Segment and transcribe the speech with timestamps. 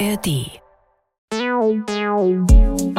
[0.00, 0.60] ARD.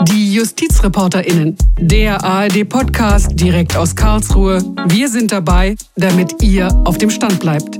[0.08, 1.58] Die JustizreporterInnen.
[1.80, 4.62] Der ARD-Podcast direkt aus Karlsruhe.
[4.88, 7.80] Wir sind dabei, damit ihr auf dem Stand bleibt.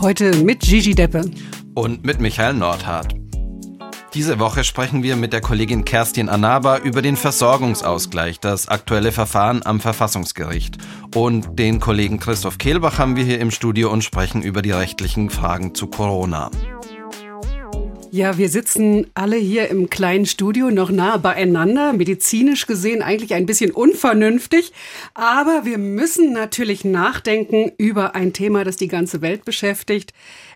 [0.00, 1.28] Heute mit Gigi Deppe.
[1.74, 3.17] Und mit Michael Nordhardt.
[4.14, 9.60] Diese Woche sprechen wir mit der Kollegin Kerstin Anaba über den Versorgungsausgleich, das aktuelle Verfahren
[9.64, 10.78] am Verfassungsgericht.
[11.14, 15.28] Und den Kollegen Christoph Kehlbach haben wir hier im Studio und sprechen über die rechtlichen
[15.28, 16.50] Fragen zu Corona.
[18.10, 23.44] Ja, wir sitzen alle hier im kleinen Studio noch nah beieinander, medizinisch gesehen eigentlich ein
[23.44, 24.72] bisschen unvernünftig,
[25.12, 30.14] aber wir müssen natürlich nachdenken über ein Thema, das die ganze Welt beschäftigt.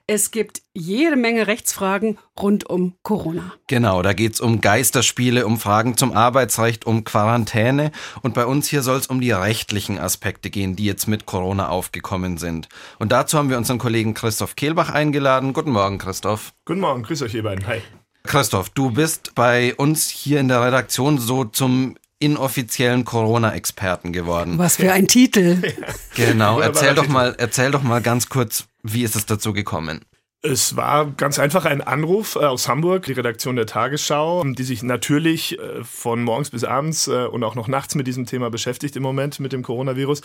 [0.08, 3.52] Es gibt jede Menge Rechtsfragen rund um Corona.
[3.68, 7.92] Genau, da geht's um Geisterspiele, um Fragen zum Arbeitsrecht, um Quarantäne.
[8.20, 11.68] Und bei uns hier soll es um die rechtlichen Aspekte gehen, die jetzt mit Corona
[11.68, 12.68] aufgekommen sind.
[12.98, 15.52] Und dazu haben wir unseren Kollegen Christoph Kehlbach eingeladen.
[15.52, 16.52] Guten Morgen, Christoph.
[16.64, 17.64] Guten Morgen, grüß euch ihr beiden.
[17.68, 17.80] Hi.
[18.24, 24.58] Christoph, du bist bei uns hier in der Redaktion so zum inoffiziellen Corona-Experten geworden.
[24.58, 25.58] Was für ein Titel.
[26.14, 30.00] Genau, erzähl doch mal, erzähl doch mal ganz kurz, wie ist es dazu gekommen?
[30.44, 34.82] Es war ganz einfach ein Anruf äh, aus Hamburg, die Redaktion der Tagesschau, die sich
[34.82, 38.96] natürlich äh, von morgens bis abends äh, und auch noch nachts mit diesem Thema beschäftigt
[38.96, 40.22] im Moment, mit dem Coronavirus.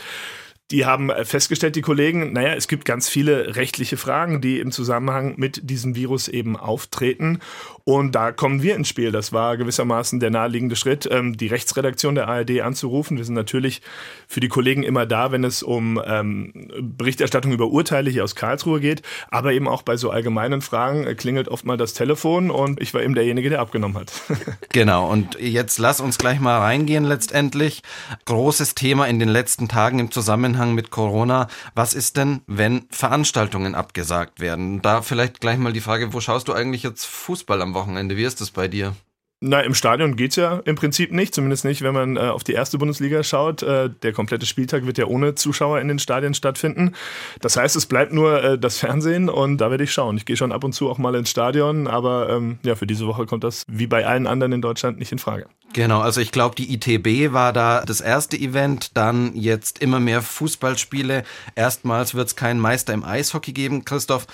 [0.70, 5.36] Die haben festgestellt, die Kollegen, naja, es gibt ganz viele rechtliche Fragen, die im Zusammenhang
[5.38, 7.40] mit diesem Virus eben auftreten.
[7.86, 9.14] Und da kommen wir ins Spiel.
[9.14, 13.16] Das war gewissermaßen der naheliegende Schritt, ähm, die Rechtsredaktion der ARD anzurufen.
[13.16, 13.82] Wir sind natürlich
[14.28, 18.82] für die Kollegen immer da, wenn es um ähm, Berichterstattung über Urteile hier aus Karlsruhe
[18.82, 19.04] geht.
[19.30, 23.02] Aber eben auch bei so allgemeinen Fragen klingelt oft mal das Telefon und ich war
[23.02, 24.12] eben derjenige, der abgenommen hat.
[24.74, 25.10] genau.
[25.10, 27.84] Und jetzt lass uns gleich mal reingehen letztendlich.
[28.26, 31.48] Großes Thema in den letzten Tagen im Zusammenhang mit Corona.
[31.76, 34.82] Was ist denn, wenn Veranstaltungen abgesagt werden?
[34.82, 38.18] Da vielleicht gleich mal die Frage, wo schaust du eigentlich jetzt Fußball am Wochenende.
[38.18, 38.96] Wie ist das bei dir?
[39.40, 42.44] Na, im Stadion geht es ja im Prinzip nicht, zumindest nicht, wenn man äh, auf
[42.44, 43.62] die erste Bundesliga schaut.
[43.62, 46.96] Äh, der komplette Spieltag wird ja ohne Zuschauer in den Stadien stattfinden.
[47.40, 50.18] Das heißt, es bleibt nur äh, das Fernsehen und da werde ich schauen.
[50.18, 53.06] Ich gehe schon ab und zu auch mal ins Stadion, aber ähm, ja, für diese
[53.06, 55.46] Woche kommt das wie bei allen anderen in Deutschland nicht in Frage.
[55.72, 60.24] Genau, also ich glaube, die ITB war da das erste Event, dann jetzt immer mehr
[60.24, 61.24] Fußballspiele.
[61.54, 63.86] Erstmals wird es keinen Meister im Eishockey geben.
[63.86, 64.26] Christoph,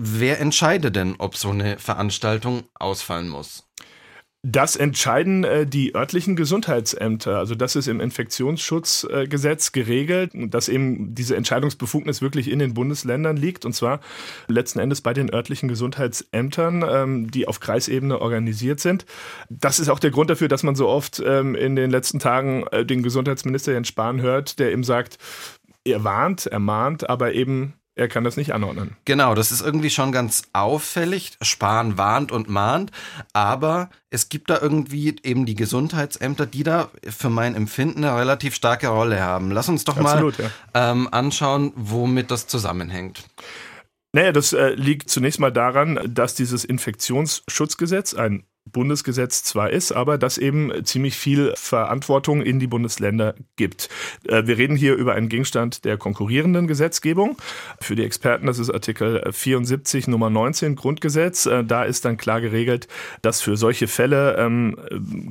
[0.00, 3.64] Wer entscheidet denn, ob so eine Veranstaltung ausfallen muss?
[4.44, 7.38] Das entscheiden äh, die örtlichen Gesundheitsämter.
[7.38, 13.36] Also das ist im Infektionsschutzgesetz äh, geregelt, dass eben diese Entscheidungsbefugnis wirklich in den Bundesländern
[13.36, 13.98] liegt und zwar
[14.46, 19.06] letzten Endes bei den örtlichen Gesundheitsämtern, ähm, die auf Kreisebene organisiert sind.
[19.50, 22.64] Das ist auch der Grund dafür, dass man so oft ähm, in den letzten Tagen
[22.68, 25.18] äh, den Gesundheitsminister Jens Spahn hört, der eben sagt,
[25.84, 28.96] er warnt, er mahnt, aber eben er kann das nicht anordnen.
[29.04, 31.32] Genau, das ist irgendwie schon ganz auffällig.
[31.42, 32.92] Spahn warnt und mahnt,
[33.32, 38.54] aber es gibt da irgendwie eben die Gesundheitsämter, die da für mein Empfinden eine relativ
[38.54, 39.50] starke Rolle haben.
[39.50, 40.90] Lass uns doch Absolut, mal ja.
[40.92, 43.24] ähm, anschauen, womit das zusammenhängt.
[44.12, 50.18] Naja, das äh, liegt zunächst mal daran, dass dieses Infektionsschutzgesetz ein Bundesgesetz zwar ist, aber
[50.18, 53.88] das eben ziemlich viel Verantwortung in die Bundesländer gibt.
[54.26, 57.36] Äh, wir reden hier über einen Gegenstand der konkurrierenden Gesetzgebung.
[57.80, 61.46] Für die Experten, das ist Artikel 74 Nummer 19 Grundgesetz.
[61.46, 62.88] Äh, da ist dann klar geregelt,
[63.22, 64.76] dass für solche Fälle ähm,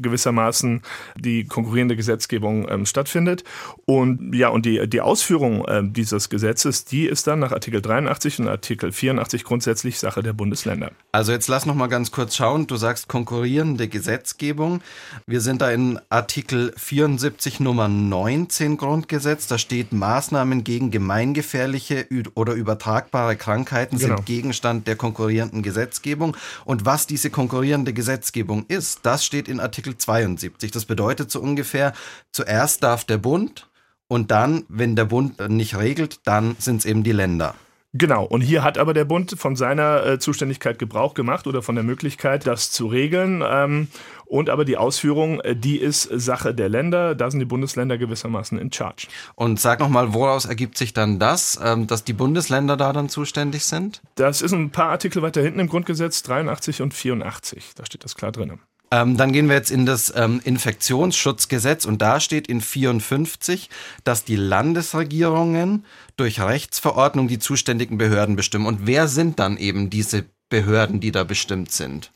[0.01, 0.81] gewissermaßen
[1.15, 3.43] die konkurrierende Gesetzgebung ähm, stattfindet.
[3.85, 8.39] Und ja, und die, die Ausführung äh, dieses Gesetzes, die ist dann nach Artikel 83
[8.39, 10.91] und Artikel 84 grundsätzlich Sache der Bundesländer.
[11.11, 12.67] Also jetzt lass noch mal ganz kurz schauen.
[12.67, 14.81] Du sagst Konkurrierende konkurrierende Gesetzgebung.
[15.25, 19.47] Wir sind da in Artikel 74 Nummer 19 Grundgesetz.
[19.47, 24.15] Da steht, Maßnahmen gegen gemeingefährliche oder übertragbare Krankheiten genau.
[24.15, 26.37] sind Gegenstand der konkurrierenden Gesetzgebung.
[26.63, 30.71] Und was diese konkurrierende Gesetzgebung ist, das steht in Artikel 72.
[30.71, 31.91] Das bedeutet so ungefähr,
[32.31, 33.67] zuerst darf der Bund
[34.07, 37.55] und dann, wenn der Bund nicht regelt, dann sind es eben die Länder.
[37.97, 41.73] Genau, und hier hat aber der Bund von seiner äh, Zuständigkeit Gebrauch gemacht oder von
[41.73, 43.43] der Möglichkeit, das zu regeln.
[43.45, 43.87] Ähm,
[44.25, 47.15] und aber die Ausführung, äh, die ist Sache der Länder.
[47.15, 49.07] Da sind die Bundesländer gewissermaßen in charge.
[49.35, 53.65] Und sag nochmal, woraus ergibt sich dann das, ähm, dass die Bundesländer da dann zuständig
[53.65, 54.01] sind?
[54.15, 57.71] Das ist ein paar Artikel weiter hinten im Grundgesetz, 83 und 84.
[57.75, 58.59] Da steht das klar drin.
[58.89, 63.69] Ähm, dann gehen wir jetzt in das ähm, Infektionsschutzgesetz und da steht in 54,
[64.03, 65.85] dass die Landesregierungen
[66.15, 68.65] durch Rechtsverordnung die zuständigen Behörden bestimmen.
[68.65, 72.11] Und wer sind dann eben diese Behörden, die da bestimmt sind?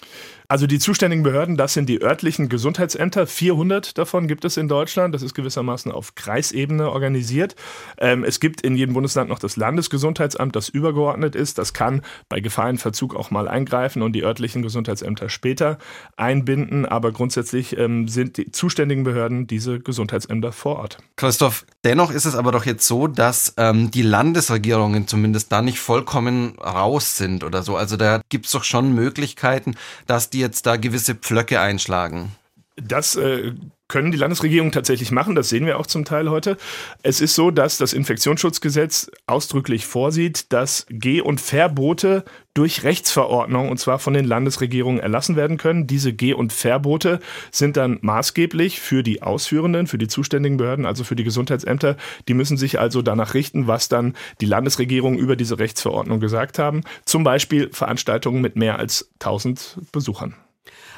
[0.51, 3.25] Also die zuständigen Behörden, das sind die örtlichen Gesundheitsämter.
[3.25, 5.15] 400 davon gibt es in Deutschland.
[5.15, 7.55] Das ist gewissermaßen auf Kreisebene organisiert.
[7.97, 11.57] Ähm, es gibt in jedem Bundesland noch das Landesgesundheitsamt, das übergeordnet ist.
[11.57, 15.77] Das kann bei Gefahrenverzug auch mal eingreifen und die örtlichen Gesundheitsämter später
[16.17, 16.85] einbinden.
[16.85, 20.97] Aber grundsätzlich ähm, sind die zuständigen Behörden diese Gesundheitsämter vor Ort.
[21.15, 25.79] Christoph, dennoch ist es aber doch jetzt so, dass ähm, die Landesregierungen zumindest da nicht
[25.79, 27.77] vollkommen raus sind oder so.
[27.77, 29.75] Also da gibt es doch schon Möglichkeiten,
[30.07, 32.35] dass die jetzt da gewisse Pflöcke einschlagen?
[32.75, 33.53] Das äh,
[33.91, 35.35] können die Landesregierungen tatsächlich machen.
[35.35, 36.57] Das sehen wir auch zum Teil heute.
[37.03, 42.23] Es ist so, dass das Infektionsschutzgesetz ausdrücklich vorsieht, dass Geh- und Verbote
[42.53, 45.87] durch Rechtsverordnung und zwar von den Landesregierungen erlassen werden können.
[45.87, 47.19] Diese Geh- und Verbote
[47.51, 51.97] sind dann maßgeblich für die Ausführenden, für die zuständigen Behörden, also für die Gesundheitsämter.
[52.27, 56.81] Die müssen sich also danach richten, was dann die Landesregierungen über diese Rechtsverordnung gesagt haben.
[57.05, 60.35] Zum Beispiel Veranstaltungen mit mehr als 1000 Besuchern.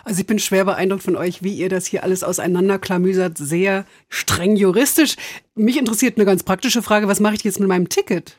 [0.03, 4.55] Also ich bin schwer beeindruckt von euch, wie ihr das hier alles auseinanderklamüsert, sehr streng
[4.55, 5.15] juristisch.
[5.55, 8.35] Mich interessiert eine ganz praktische Frage, was mache ich jetzt mit meinem Ticket?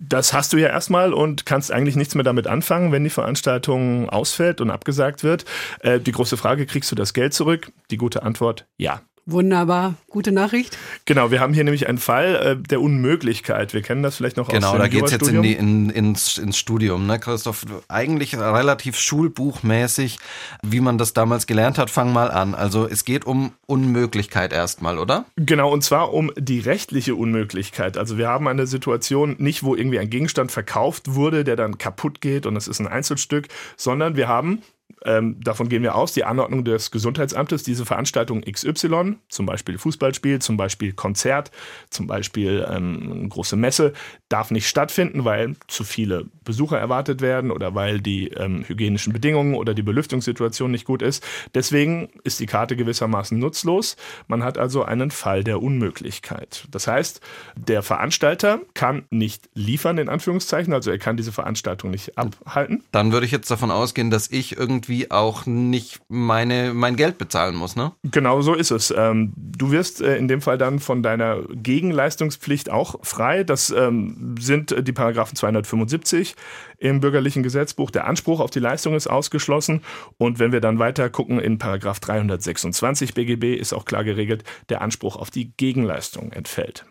[0.00, 4.08] Das hast du ja erstmal und kannst eigentlich nichts mehr damit anfangen, wenn die Veranstaltung
[4.08, 5.44] ausfällt und abgesagt wird.
[5.80, 7.72] Äh, die große Frage, kriegst du das Geld zurück?
[7.90, 9.02] Die gute Antwort, ja.
[9.24, 10.76] Wunderbar, gute Nachricht.
[11.04, 13.72] Genau, wir haben hier nämlich einen Fall äh, der Unmöglichkeit.
[13.72, 15.52] Wir kennen das vielleicht noch genau, aus dem Genau, da geht es jetzt in die,
[15.52, 17.64] in, ins, ins Studium, ne, Christoph?
[17.86, 20.18] Eigentlich relativ schulbuchmäßig,
[20.64, 21.88] wie man das damals gelernt hat.
[21.88, 22.56] Fang mal an.
[22.56, 25.24] Also es geht um Unmöglichkeit erstmal, oder?
[25.36, 27.96] Genau, und zwar um die rechtliche Unmöglichkeit.
[27.96, 32.20] Also wir haben eine Situation nicht, wo irgendwie ein Gegenstand verkauft wurde, der dann kaputt
[32.20, 33.46] geht und es ist ein Einzelstück,
[33.76, 34.62] sondern wir haben
[35.04, 40.40] ähm, davon gehen wir aus, die Anordnung des Gesundheitsamtes, diese Veranstaltung XY, zum Beispiel Fußballspiel,
[40.40, 41.50] zum Beispiel Konzert,
[41.90, 43.92] zum Beispiel ähm, eine große Messe,
[44.28, 49.54] darf nicht stattfinden, weil zu viele Besucher erwartet werden oder weil die ähm, hygienischen Bedingungen
[49.54, 51.24] oder die Belüftungssituation nicht gut ist.
[51.54, 53.96] Deswegen ist die Karte gewissermaßen nutzlos.
[54.28, 56.66] Man hat also einen Fall der Unmöglichkeit.
[56.70, 57.20] Das heißt,
[57.56, 62.84] der Veranstalter kann nicht liefern, in Anführungszeichen, also er kann diese Veranstaltung nicht abhalten.
[62.92, 67.54] Dann würde ich jetzt davon ausgehen, dass ich irgendwie auch nicht meine, mein Geld bezahlen
[67.54, 67.92] muss, ne?
[68.02, 68.92] Genau so ist es.
[68.96, 73.44] Ähm, du wirst äh, in dem Fall dann von deiner Gegenleistungspflicht auch frei.
[73.44, 76.34] Das ähm, sind die Paragraphen 275
[76.78, 77.90] im bürgerlichen Gesetzbuch.
[77.90, 79.82] Der Anspruch auf die Leistung ist ausgeschlossen.
[80.18, 84.82] Und wenn wir dann weiter gucken, in Paragraph 326 BGB ist auch klar geregelt, der
[84.82, 86.84] Anspruch auf die Gegenleistung entfällt.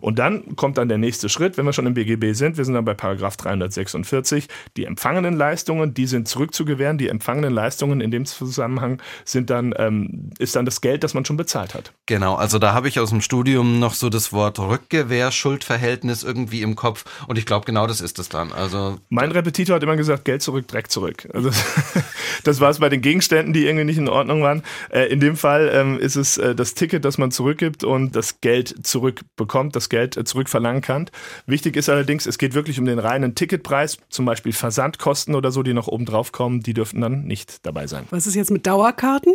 [0.00, 2.56] Und dann kommt dann der nächste Schritt, wenn wir schon im BGB sind.
[2.56, 4.48] Wir sind dann bei Paragraph 346.
[4.76, 6.98] Die empfangenen Leistungen, die sind zurückzugewähren.
[6.98, 11.24] Die empfangenen Leistungen in dem Zusammenhang sind dann, ähm, ist dann das Geld, das man
[11.24, 11.92] schon bezahlt hat.
[12.06, 16.62] Genau, also da habe ich aus dem Studium noch so das Wort Rückgewehr, Schuldverhältnis irgendwie
[16.62, 17.04] im Kopf.
[17.26, 18.52] Und ich glaube, genau das ist es dann.
[18.52, 21.28] Also mein Repetitor hat immer gesagt, Geld zurück, Dreck zurück.
[21.32, 21.50] Also
[22.44, 24.62] das war es bei den Gegenständen, die irgendwie nicht in Ordnung waren.
[24.90, 28.40] Äh, in dem Fall ähm, ist es äh, das Ticket, das man zurückgibt und das
[28.40, 31.10] Geld zurückbekommt bekommt, das Geld äh, zurückverlangen kann.
[31.46, 35.62] Wichtig ist allerdings, es geht wirklich um den reinen Ticketpreis, zum Beispiel Versandkosten oder so,
[35.62, 38.04] die noch oben drauf kommen, die dürften dann nicht dabei sein.
[38.10, 39.34] Was ist jetzt mit Dauerkarten?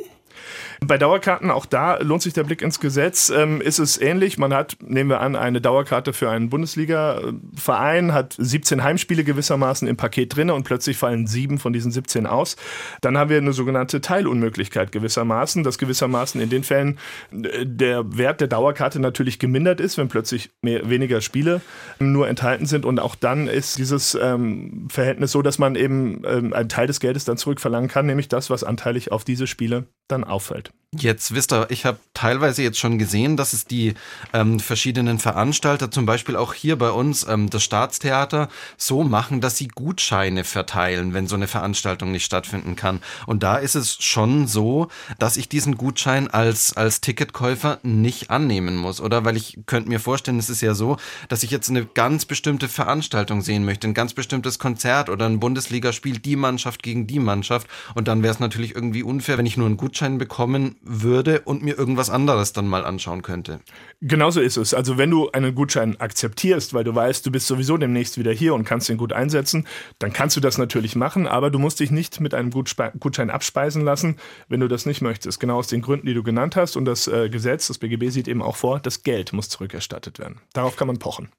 [0.85, 4.37] Bei Dauerkarten, auch da lohnt sich der Blick ins Gesetz, ähm, ist es ähnlich.
[4.37, 9.97] Man hat, nehmen wir an, eine Dauerkarte für einen Bundesliga-Verein, hat 17 Heimspiele gewissermaßen im
[9.97, 12.55] Paket drin und plötzlich fallen sieben von diesen 17 aus.
[13.01, 16.97] Dann haben wir eine sogenannte Teilunmöglichkeit gewissermaßen, dass gewissermaßen in den Fällen
[17.31, 21.61] äh, der Wert der Dauerkarte natürlich gemindert ist, wenn plötzlich mehr, weniger Spiele
[21.99, 22.85] nur enthalten sind.
[22.85, 26.99] Und auch dann ist dieses ähm, Verhältnis so, dass man eben ähm, einen Teil des
[26.99, 30.71] Geldes dann zurückverlangen kann, nämlich das, was anteilig auf diese Spiele dann auffällt.
[30.92, 33.94] Jetzt wisst ihr, ich habe teilweise jetzt schon gesehen, dass es die
[34.33, 39.56] ähm, verschiedenen Veranstalter, zum Beispiel auch hier bei uns ähm, das Staatstheater, so machen, dass
[39.56, 43.02] sie Gutscheine verteilen, wenn so eine Veranstaltung nicht stattfinden kann.
[43.28, 44.88] Und da ist es schon so,
[45.19, 49.23] dass ich diesen Gutschein als, als Ticketkäufer nicht annehmen muss, oder?
[49.23, 50.97] Weil ich könnte mir vorstellen, es ist ja so,
[51.28, 55.40] dass ich jetzt eine ganz bestimmte Veranstaltung sehen möchte, ein ganz bestimmtes Konzert oder ein
[55.40, 57.68] Bundesligaspiel, die Mannschaft gegen die Mannschaft.
[57.94, 61.63] Und dann wäre es natürlich irgendwie unfair, wenn ich nur einen Gutschein bekommen würde und
[61.63, 63.59] mir irgendwas anderes dann mal anschauen könnte.
[64.01, 64.73] Genauso ist es.
[64.73, 68.54] Also wenn du einen Gutschein akzeptierst, weil du weißt, du bist sowieso demnächst wieder hier
[68.54, 69.68] und kannst den gut einsetzen,
[69.99, 73.83] dann kannst du das natürlich machen, aber du musst dich nicht mit einem Gutschein abspeisen
[73.83, 75.39] lassen, wenn du das nicht möchtest.
[75.39, 76.75] Genau aus den Gründen, die du genannt hast.
[76.75, 80.42] Und das äh, Gesetz, das BGB sieht eben auch vor, das Geld muss zurückerstattet werden.
[80.54, 81.30] Darauf kann man pochen.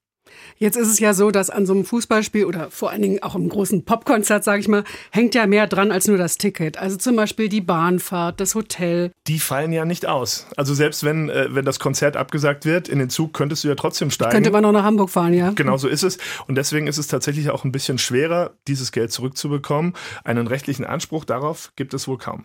[0.56, 3.34] Jetzt ist es ja so, dass an so einem Fußballspiel oder vor allen Dingen auch
[3.34, 6.76] im großen Popkonzert, sage ich mal, hängt ja mehr dran als nur das Ticket.
[6.76, 9.12] Also zum Beispiel die Bahnfahrt, das Hotel.
[9.26, 10.46] Die fallen ja nicht aus.
[10.56, 13.74] Also selbst wenn, äh, wenn das Konzert abgesagt wird, in den Zug könntest du ja
[13.74, 14.32] trotzdem steigen.
[14.32, 15.50] Könnte man noch nach Hamburg fahren, ja.
[15.50, 16.18] Genau so ist es.
[16.46, 19.94] Und deswegen ist es tatsächlich auch ein bisschen schwerer, dieses Geld zurückzubekommen.
[20.24, 22.44] Einen rechtlichen Anspruch darauf gibt es wohl kaum.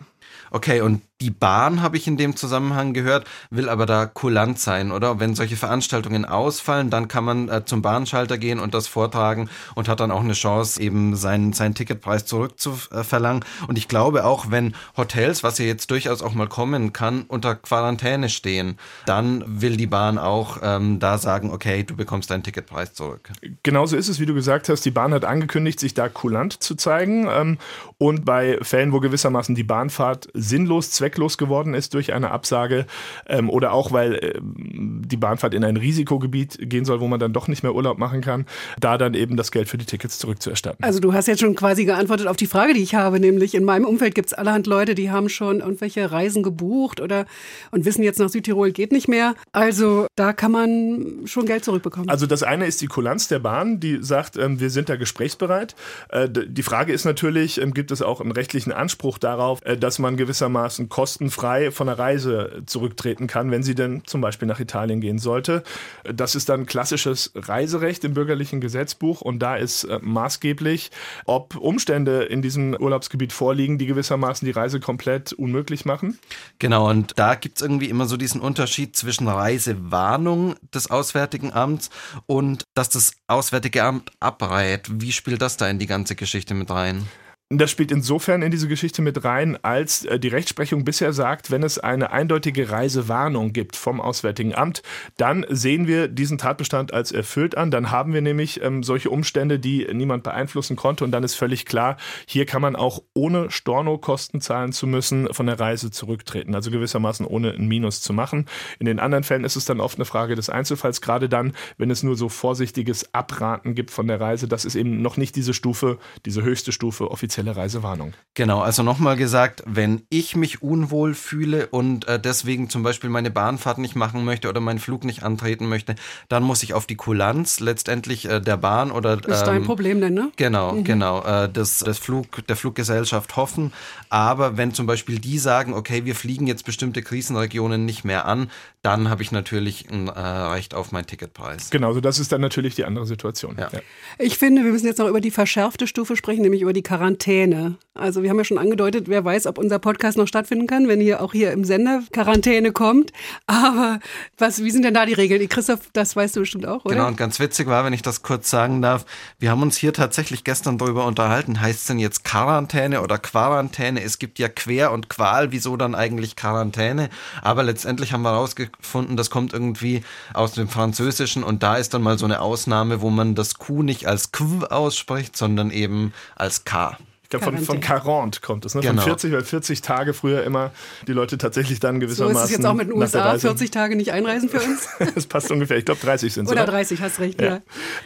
[0.50, 4.92] Okay, und die Bahn, habe ich in dem Zusammenhang gehört, will aber da kulant sein,
[4.92, 5.18] oder?
[5.18, 9.88] Wenn solche Veranstaltungen ausfallen, dann kann man äh, zum Bahnschalter gehen und das vortragen und
[9.88, 13.44] hat dann auch eine Chance, eben seinen, seinen Ticketpreis zurückzuverlangen.
[13.68, 17.54] Und ich glaube auch, wenn Hotels, was ja jetzt durchaus auch mal kommen kann, unter
[17.54, 22.94] Quarantäne stehen, dann will die Bahn auch ähm, da sagen, okay, du bekommst deinen Ticketpreis
[22.94, 23.30] zurück.
[23.62, 24.84] Genauso ist es, wie du gesagt hast.
[24.84, 27.28] Die Bahn hat angekündigt, sich da kulant zu zeigen.
[27.30, 27.58] Ähm,
[27.98, 32.86] und bei Fällen, wo gewissermaßen die Bahnfahrt sinnlos, zwecklos geworden ist durch eine Absage
[33.26, 37.32] ähm, oder auch, weil äh, die Bahnfahrt in ein Risikogebiet gehen soll, wo man dann
[37.32, 38.46] doch nicht mehr Urlaub machen kann,
[38.80, 40.84] da dann eben das Geld für die Tickets zurückzuerstatten.
[40.84, 43.64] Also du hast jetzt schon quasi geantwortet auf die Frage, die ich habe, nämlich in
[43.64, 47.26] meinem Umfeld gibt es allerhand Leute, die haben schon irgendwelche Reisen gebucht oder
[47.70, 49.34] und wissen jetzt nach Südtirol geht nicht mehr.
[49.52, 52.08] Also da kann man schon Geld zurückbekommen.
[52.08, 55.74] Also das eine ist die Kulanz der Bahn, die sagt, ähm, wir sind da gesprächsbereit.
[56.08, 59.98] Äh, die Frage ist natürlich, ähm, gibt es auch einen rechtlichen Anspruch darauf, äh, dass
[59.98, 65.00] man gewissermaßen kostenfrei von der Reise zurücktreten kann, wenn sie denn zum Beispiel nach Italien
[65.00, 65.62] gehen sollte.
[66.04, 70.90] Das ist dann klassisches Reiserecht im bürgerlichen Gesetzbuch und da ist äh, maßgeblich,
[71.24, 76.18] ob Umstände in diesem Urlaubsgebiet vorliegen, die gewissermaßen die Reise komplett unmöglich machen.
[76.58, 81.88] Genau, und da gibt es irgendwie immer so diesen Unterschied zwischen Reisewarnung des Auswärtigen Amts
[82.26, 84.82] und dass das Auswärtige Amt abrät.
[84.92, 87.06] Wie spielt das da in die ganze Geschichte mit rein?
[87.48, 91.62] Das spielt insofern in diese Geschichte mit rein, als äh, die Rechtsprechung bisher sagt, wenn
[91.62, 94.82] es eine eindeutige Reisewarnung gibt vom Auswärtigen Amt,
[95.16, 97.70] dann sehen wir diesen Tatbestand als erfüllt an.
[97.70, 101.04] Dann haben wir nämlich ähm, solche Umstände, die niemand beeinflussen konnte.
[101.04, 105.46] Und dann ist völlig klar, hier kann man auch ohne Storno-Kosten zahlen zu müssen von
[105.46, 106.52] der Reise zurücktreten.
[106.52, 108.46] Also gewissermaßen ohne ein Minus zu machen.
[108.80, 111.92] In den anderen Fällen ist es dann oft eine Frage des Einzelfalls, gerade dann, wenn
[111.92, 114.48] es nur so vorsichtiges Abraten gibt von der Reise.
[114.48, 118.12] Das ist eben noch nicht diese Stufe, diese höchste Stufe offiziell offizielle Reisewarnung.
[118.34, 123.30] Genau, also nochmal gesagt, wenn ich mich unwohl fühle und äh, deswegen zum Beispiel meine
[123.30, 125.94] Bahnfahrt nicht machen möchte oder meinen Flug nicht antreten möchte,
[126.28, 130.00] dann muss ich auf die Kulanz letztendlich äh, der Bahn oder ist ähm, dein Problem
[130.00, 130.30] denn, ne?
[130.36, 130.84] Genau, mhm.
[130.84, 133.72] genau, äh, des, des Flug der Fluggesellschaft hoffen.
[134.10, 138.50] Aber wenn zum Beispiel die sagen, okay, wir fliegen jetzt bestimmte Krisenregionen nicht mehr an,
[138.82, 141.70] dann habe ich natürlich ein äh, Recht auf meinen Ticketpreis.
[141.70, 143.56] Genau, so das ist dann natürlich die andere Situation.
[143.58, 143.68] Ja.
[143.72, 143.80] Ja.
[144.18, 147.25] Ich finde, wir müssen jetzt noch über die verschärfte Stufe sprechen, nämlich über die Quarantäne.
[147.26, 147.74] Quarantäne.
[147.94, 151.00] Also wir haben ja schon angedeutet, wer weiß, ob unser Podcast noch stattfinden kann, wenn
[151.00, 153.10] hier auch hier im Sender Quarantäne kommt.
[153.46, 154.00] Aber
[154.38, 155.48] was, wie sind denn da die Regeln?
[155.48, 156.94] Christoph, das weißt du bestimmt auch, oder?
[156.94, 159.06] Genau, und ganz witzig war, wenn ich das kurz sagen darf,
[159.38, 164.02] wir haben uns hier tatsächlich gestern darüber unterhalten, heißt es denn jetzt Quarantäne oder Quarantäne?
[164.02, 167.08] Es gibt ja Quer und Qual, wieso dann eigentlich Quarantäne?
[167.42, 172.02] Aber letztendlich haben wir herausgefunden, das kommt irgendwie aus dem Französischen und da ist dann
[172.02, 176.64] mal so eine Ausnahme, wo man das Q nicht als Qu ausspricht, sondern eben als
[176.64, 176.96] K.
[177.26, 178.82] Ich glaube, von, von 40 kommt es, ne?
[178.82, 179.02] Genau.
[179.02, 180.70] Von 40, weil 40 Tage früher immer
[181.08, 182.36] die Leute tatsächlich dann gewissermaßen.
[182.36, 184.88] So ist es jetzt auch mit den USA, 40 Tage nicht einreisen für uns?
[185.16, 185.76] das passt ungefähr.
[185.76, 186.52] Ich glaube, 30 sind es.
[186.52, 187.46] Oder 30, hast recht, ja.
[187.48, 187.62] ja.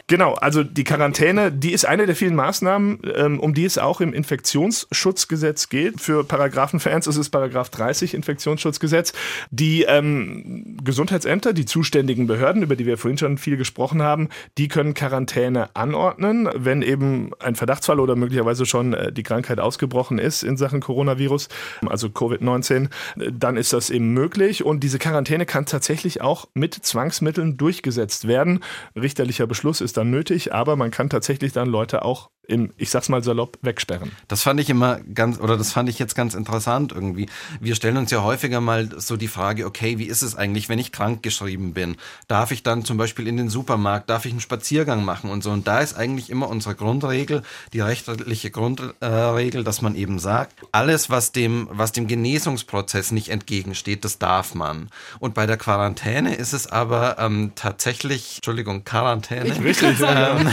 [0.06, 4.00] Genau, also die Quarantäne, die ist eine der vielen Maßnahmen, ähm, um die es auch
[4.00, 6.00] im Infektionsschutzgesetz geht.
[6.00, 9.12] Für Paragraphenfans ist es Paragraph 30 Infektionsschutzgesetz.
[9.50, 14.68] Die ähm, Gesundheitsämter, die zuständigen Behörden, über die wir vorhin schon viel gesprochen haben, die
[14.68, 20.42] können Quarantäne anordnen, wenn eben ein Verdachtsfall oder möglicherweise schon äh, die Krankheit ausgebrochen ist
[20.42, 21.48] in Sachen Coronavirus,
[21.86, 22.88] also Covid-19,
[23.32, 24.64] dann ist das eben möglich.
[24.64, 28.60] Und diese Quarantäne kann tatsächlich auch mit Zwangsmitteln durchgesetzt werden.
[28.94, 33.08] Richterlicher Beschluss ist dann nötig, aber man kann tatsächlich dann Leute auch im, ich sag's
[33.08, 34.10] mal salopp, wegsperren.
[34.28, 37.28] Das fand ich immer ganz, oder das fand ich jetzt ganz interessant irgendwie.
[37.60, 40.78] Wir stellen uns ja häufiger mal so die Frage, okay, wie ist es eigentlich, wenn
[40.78, 41.96] ich krank geschrieben bin?
[42.26, 45.50] Darf ich dann zum Beispiel in den Supermarkt, darf ich einen Spaziergang machen und so?
[45.50, 47.42] Und da ist eigentlich immer unsere Grundregel,
[47.72, 54.04] die rechtliche Grundregel, dass man eben sagt, alles, was dem, was dem Genesungsprozess nicht entgegensteht,
[54.04, 54.88] das darf man.
[55.20, 60.48] Und bei der Quarantäne ist es aber ähm, tatsächlich, Entschuldigung, Quarantäne, ähm,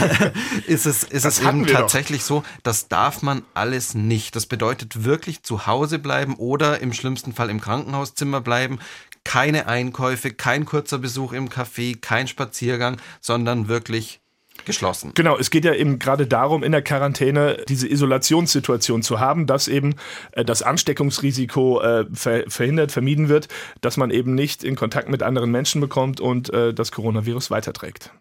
[0.68, 4.36] ist es, ist es eben tatsächlich tatsächlich so, das darf man alles nicht.
[4.36, 8.80] Das bedeutet wirklich zu Hause bleiben oder im schlimmsten Fall im Krankenhauszimmer bleiben.
[9.24, 14.22] Keine Einkäufe, kein kurzer Besuch im Café, kein Spaziergang, sondern wirklich
[14.66, 15.12] geschlossen.
[15.16, 19.68] Genau, es geht ja eben gerade darum, in der Quarantäne diese Isolationssituation zu haben, dass
[19.68, 19.96] eben
[20.32, 23.48] äh, das Ansteckungsrisiko äh, verhindert, vermieden wird,
[23.82, 28.12] dass man eben nicht in Kontakt mit anderen Menschen bekommt und äh, das Coronavirus weiterträgt.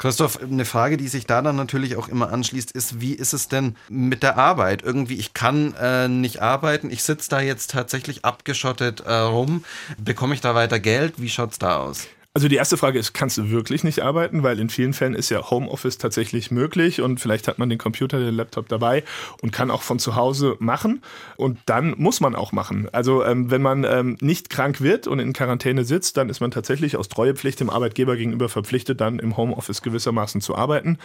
[0.00, 3.48] Christoph, eine Frage, die sich da dann natürlich auch immer anschließt, ist, wie ist es
[3.48, 4.82] denn mit der Arbeit?
[4.82, 9.62] Irgendwie, ich kann äh, nicht arbeiten, ich sitze da jetzt tatsächlich abgeschottet äh, rum.
[9.98, 11.16] Bekomme ich da weiter Geld?
[11.18, 12.06] Wie schaut es da aus?
[12.32, 14.44] Also die erste Frage ist, kannst du wirklich nicht arbeiten?
[14.44, 18.20] Weil in vielen Fällen ist ja Homeoffice tatsächlich möglich und vielleicht hat man den Computer,
[18.20, 19.02] den Laptop dabei
[19.42, 21.02] und kann auch von zu Hause machen
[21.36, 22.88] und dann muss man auch machen.
[22.92, 26.52] Also ähm, wenn man ähm, nicht krank wird und in Quarantäne sitzt, dann ist man
[26.52, 30.98] tatsächlich aus Treuepflicht dem Arbeitgeber gegenüber verpflichtet, dann im Homeoffice gewissermaßen zu arbeiten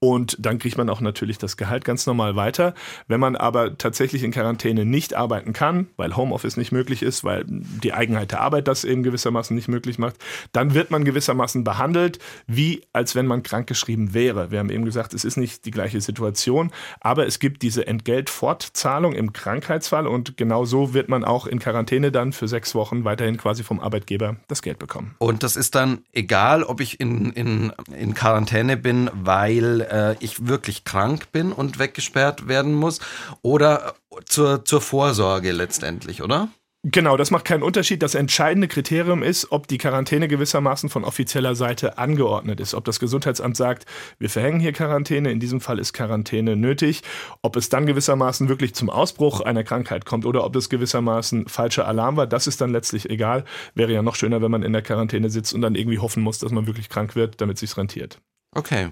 [0.00, 2.74] und dann kriegt man auch natürlich das Gehalt ganz normal weiter.
[3.06, 7.44] Wenn man aber tatsächlich in Quarantäne nicht arbeiten kann, weil Homeoffice nicht möglich ist, weil
[7.46, 10.16] die Eigenheit der Arbeit das eben gewissermaßen nicht möglich macht,
[10.50, 14.50] dann wird man gewissermaßen behandelt, wie als wenn man krankgeschrieben wäre.
[14.50, 19.12] Wir haben eben gesagt, es ist nicht die gleiche Situation, aber es gibt diese Entgeltfortzahlung
[19.14, 23.36] im Krankheitsfall und genau so wird man auch in Quarantäne dann für sechs Wochen weiterhin
[23.36, 25.14] quasi vom Arbeitgeber das Geld bekommen.
[25.18, 30.46] Und das ist dann egal, ob ich in, in, in Quarantäne bin, weil äh, ich
[30.46, 33.00] wirklich krank bin und weggesperrt werden muss
[33.42, 33.94] oder
[34.26, 36.48] zur, zur Vorsorge letztendlich, oder?
[36.84, 38.02] Genau, das macht keinen Unterschied.
[38.02, 42.74] Das entscheidende Kriterium ist, ob die Quarantäne gewissermaßen von offizieller Seite angeordnet ist.
[42.74, 43.86] Ob das Gesundheitsamt sagt,
[44.18, 47.02] wir verhängen hier Quarantäne, in diesem Fall ist Quarantäne nötig.
[47.40, 51.86] Ob es dann gewissermaßen wirklich zum Ausbruch einer Krankheit kommt oder ob es gewissermaßen falscher
[51.86, 53.44] Alarm war, das ist dann letztlich egal.
[53.76, 56.40] Wäre ja noch schöner, wenn man in der Quarantäne sitzt und dann irgendwie hoffen muss,
[56.40, 58.18] dass man wirklich krank wird, damit es sich rentiert.
[58.56, 58.90] Okay.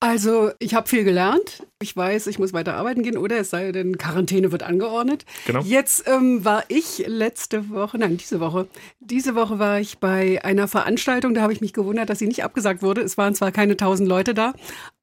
[0.00, 1.66] Also, ich habe viel gelernt.
[1.80, 5.24] Ich weiß, ich muss weiter arbeiten gehen oder es sei denn, Quarantäne wird angeordnet.
[5.46, 5.60] Genau.
[5.62, 8.68] Jetzt ähm, war ich letzte Woche, nein, diese Woche,
[9.00, 12.44] diese Woche war ich bei einer Veranstaltung, da habe ich mich gewundert, dass sie nicht
[12.44, 13.00] abgesagt wurde.
[13.00, 14.54] Es waren zwar keine tausend Leute da,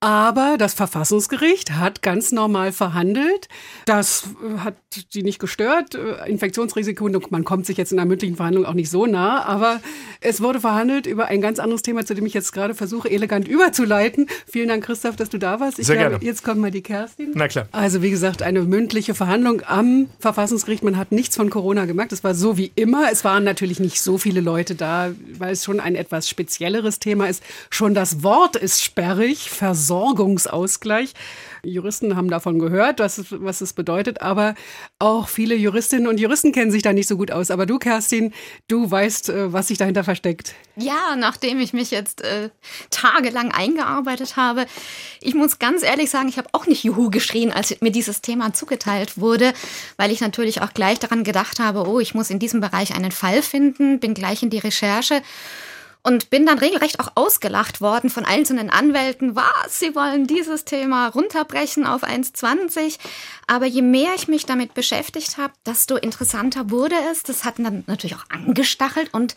[0.06, 3.50] aber das Verfassungsgericht hat ganz normal verhandelt.
[3.88, 4.76] Das äh, hat
[5.16, 5.96] die nicht gestört.
[5.96, 9.82] Äh, Infektionsrisiko, man kommt sich jetzt in einer mündlichen Verhandlung auch nicht so nah, aber
[10.22, 13.48] es wurde verhandelt über ein ganz anderes Thema, zu dem ich jetzt gerade versuche, elegant
[13.48, 14.28] überzuleiten.
[14.46, 15.80] Vielen Dank, Christoph, dass du da warst.
[15.80, 16.26] Ich Sehr glaube, gerne.
[16.26, 17.32] jetzt kommt mal die Kerstin.
[17.34, 17.68] Na klar.
[17.72, 20.84] Also wie gesagt, eine mündliche Verhandlung am Verfassungsgericht.
[20.84, 22.14] Man hat nichts von Corona gemerkt.
[22.14, 23.12] Es war so wie immer.
[23.12, 27.28] Es waren natürlich nicht so viele Leute da, weil es schon ein etwas spezielleres Thema
[27.28, 27.42] ist.
[27.72, 29.50] Schon das Wort ist sperrig.
[29.96, 31.14] Versorgungsausgleich.
[31.64, 34.56] Juristen haben davon gehört, was, was es bedeutet, aber
[35.00, 37.50] auch viele Juristinnen und Juristen kennen sich da nicht so gut aus.
[37.50, 38.34] Aber du, Kerstin,
[38.68, 40.54] du weißt, äh, was sich dahinter versteckt.
[40.76, 42.50] Ja, nachdem ich mich jetzt äh,
[42.90, 44.66] tagelang eingearbeitet habe,
[45.22, 48.54] ich muss ganz ehrlich sagen, ich habe auch nicht Juhu geschrien, als mir dieses Thema
[48.54, 49.54] zugeteilt wurde,
[49.98, 53.12] weil ich natürlich auch gleich daran gedacht habe, oh, ich muss in diesem Bereich einen
[53.12, 55.22] Fall finden, bin gleich in die Recherche
[56.06, 59.36] und bin dann regelrecht auch ausgelacht worden von einzelnen Anwälten.
[59.36, 63.00] Was, sie wollen dieses Thema runterbrechen auf 1,20.
[63.48, 67.24] Aber je mehr ich mich damit beschäftigt habe, desto interessanter wurde es.
[67.24, 69.34] Das hat dann natürlich auch angestachelt und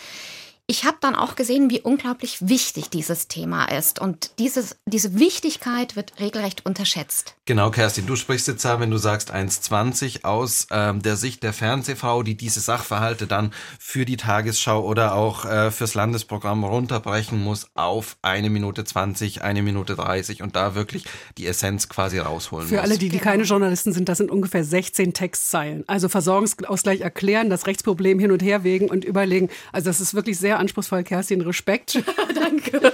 [0.71, 3.99] ich habe dann auch gesehen, wie unglaublich wichtig dieses Thema ist.
[4.01, 7.37] Und dieses, diese Wichtigkeit wird regelrecht unterschätzt.
[7.47, 11.55] Genau, Kerstin, du sprichst jetzt da, wenn du sagst 1,20 aus ähm, der Sicht der
[11.55, 17.69] Fernsehfrau, die diese Sachverhalte dann für die Tagesschau oder auch äh, fürs Landesprogramm runterbrechen muss
[17.73, 21.05] auf eine Minute 20, eine Minute 30 und da wirklich
[21.39, 22.83] die Essenz quasi rausholen für muss.
[22.83, 25.85] Für alle, die, die keine Journalisten sind, das sind ungefähr 16 Textzeilen.
[25.87, 29.49] Also Versorgungsausgleich erklären, das Rechtsproblem hin und her wegen und überlegen.
[29.73, 31.41] Also das ist wirklich sehr anspruchsvoll, Kerstin.
[31.41, 32.03] Respekt.
[32.35, 32.93] Danke.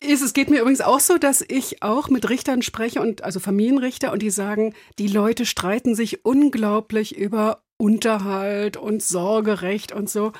[0.00, 4.12] Es geht mir übrigens auch so, dass ich auch mit Richtern spreche und also Familienrichter
[4.12, 10.32] und die sagen, die Leute streiten sich unglaublich über Unterhalt und Sorgerecht und so.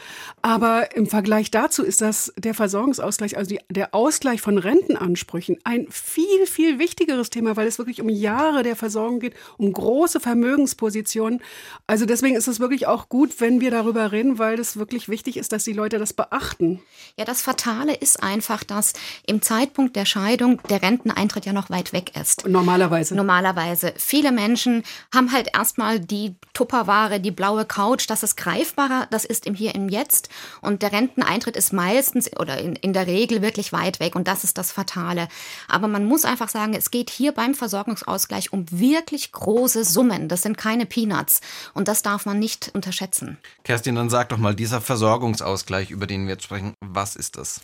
[0.43, 5.87] Aber im Vergleich dazu ist das der Versorgungsausgleich, also die, der Ausgleich von Rentenansprüchen, ein
[5.91, 11.41] viel, viel wichtigeres Thema, weil es wirklich um Jahre der Versorgung geht, um große Vermögenspositionen.
[11.87, 15.39] Also deswegen ist es wirklich auch gut, wenn wir darüber reden, weil es wirklich wichtig
[15.39, 16.83] ist, dass die Leute das beachten.
[17.17, 18.93] Ja, das Fatale ist einfach, dass
[19.27, 22.47] im Zeitpunkt der Scheidung der Renteneintritt ja noch weit weg ist.
[22.47, 23.15] Normalerweise.
[23.15, 23.95] Normalerweise.
[23.97, 24.83] Viele Menschen
[25.15, 29.55] haben halt erstmal die Tupperware, die die blaue Couch, das ist greifbarer, das ist im
[29.55, 30.29] Hier im Jetzt.
[30.61, 34.43] Und der Renteneintritt ist meistens oder in, in der Regel wirklich weit weg und das
[34.43, 35.29] ist das Fatale.
[35.69, 40.29] Aber man muss einfach sagen, es geht hier beim Versorgungsausgleich um wirklich große Summen.
[40.29, 41.41] Das sind keine Peanuts
[41.73, 43.39] und das darf man nicht unterschätzen.
[43.63, 47.61] Kerstin, dann sag doch mal, dieser Versorgungsausgleich, über den wir jetzt sprechen, was ist das?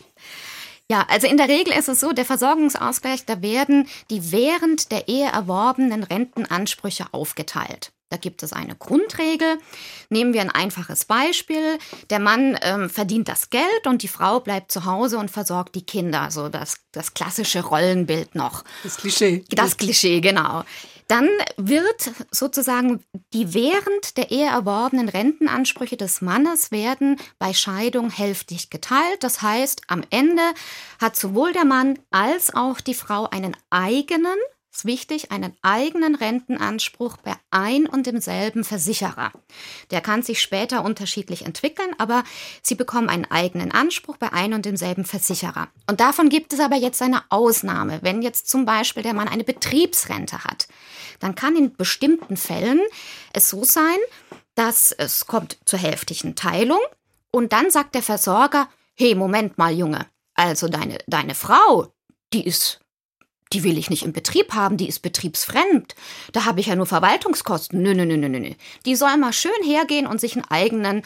[0.89, 5.09] Ja, also in der Regel ist es so, der Versorgungsausgleich, da werden die während der
[5.09, 7.91] Ehe erworbenen Rentenansprüche aufgeteilt.
[8.09, 9.59] Da gibt es eine Grundregel.
[10.11, 11.79] Nehmen wir ein einfaches Beispiel.
[12.09, 15.85] Der Mann ähm, verdient das Geld und die Frau bleibt zu Hause und versorgt die
[15.85, 16.31] Kinder.
[16.31, 18.63] So das, das klassische Rollenbild noch.
[18.85, 19.45] Das Klischee.
[19.51, 20.63] Das Klischee, genau.
[21.09, 23.01] Dann wird sozusagen
[23.33, 29.23] die während der Ehe erworbenen Rentenansprüche des Mannes werden bei Scheidung hälftig geteilt.
[29.23, 30.43] Das heißt, am Ende
[31.01, 34.37] hat sowohl der Mann als auch die Frau einen eigenen
[34.77, 39.33] ist wichtig, einen eigenen Rentenanspruch bei ein und demselben Versicherer.
[39.91, 42.25] Der kann sich später unterschiedlich entwickeln, aber
[42.63, 45.69] Sie bekommen einen eigenen Anspruch bei ein und demselben Versicherer.
[45.89, 48.01] Und davon gibt es aber jetzt eine Ausnahme.
[48.03, 50.69] Wenn jetzt zum Beispiel der Mann eine Betriebsrente hat,
[51.21, 52.81] dann kann in bestimmten Fällen
[53.33, 53.97] es so sein,
[54.57, 56.81] dass es kommt zur hälftigen Teilung
[57.31, 61.95] und dann sagt der Versorger, hey, Moment mal, Junge, also deine, deine Frau,
[62.35, 62.81] die ist
[63.53, 65.95] die will ich nicht im Betrieb haben, die ist betriebsfremd.
[66.33, 67.81] Da habe ich ja nur Verwaltungskosten.
[67.81, 68.53] Nö, nö, nö, nö, nö.
[68.85, 71.03] Die soll mal schön hergehen und sich einen eigenen